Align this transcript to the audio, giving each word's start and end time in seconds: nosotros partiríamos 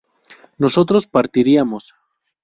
nosotros 0.57 1.05
partiríamos 1.05 1.93